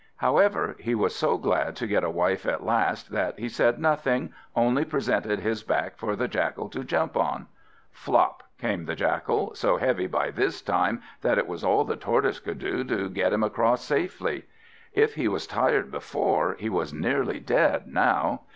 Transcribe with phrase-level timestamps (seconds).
[0.15, 4.33] However, he was so glad to get a wife at last, that he said nothing,
[4.55, 7.45] only presented his back for the Jackal to jump on.
[7.91, 8.41] Flop!
[8.57, 12.57] came the Jackal, so heavy by this time that it was all the Tortoise could
[12.57, 14.45] do to get him across safely.
[14.91, 18.41] If he was tired before, he was nearly dead now.